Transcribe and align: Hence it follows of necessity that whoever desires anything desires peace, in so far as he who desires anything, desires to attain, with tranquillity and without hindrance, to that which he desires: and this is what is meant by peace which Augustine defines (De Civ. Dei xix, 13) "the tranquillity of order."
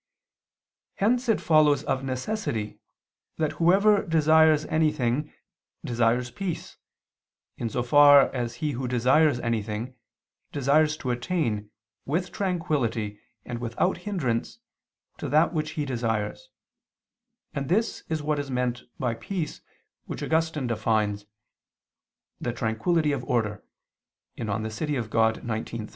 Hence 0.95 1.29
it 1.29 1.39
follows 1.39 1.83
of 1.83 2.03
necessity 2.03 2.79
that 3.37 3.51
whoever 3.61 4.03
desires 4.03 4.65
anything 4.65 5.31
desires 5.85 6.31
peace, 6.31 6.77
in 7.59 7.69
so 7.69 7.83
far 7.83 8.33
as 8.33 8.55
he 8.65 8.71
who 8.71 8.87
desires 8.87 9.39
anything, 9.41 9.93
desires 10.51 10.97
to 10.97 11.11
attain, 11.11 11.69
with 12.07 12.31
tranquillity 12.31 13.19
and 13.45 13.59
without 13.59 13.97
hindrance, 13.97 14.57
to 15.19 15.29
that 15.29 15.53
which 15.53 15.73
he 15.73 15.85
desires: 15.85 16.49
and 17.53 17.69
this 17.69 18.01
is 18.09 18.23
what 18.23 18.39
is 18.39 18.49
meant 18.49 18.81
by 18.97 19.13
peace 19.13 19.61
which 20.07 20.23
Augustine 20.23 20.65
defines 20.65 21.25
(De 22.41 22.49
Civ. 22.49 22.49
Dei 22.49 22.49
xix, 22.49 22.55
13) 22.79 22.79
"the 23.11 23.11
tranquillity 23.11 23.11
of 23.11 23.23
order." 23.25 23.63